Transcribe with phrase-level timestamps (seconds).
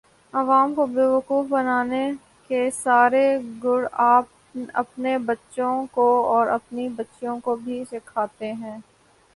[0.33, 2.01] عوام کو بیوقوف بنانے
[2.49, 3.23] کے سارے
[3.63, 3.83] گُر
[4.75, 8.77] اپنے بچوں کو اور اپنی بچیوں کو بھی سیکھاتے ہیں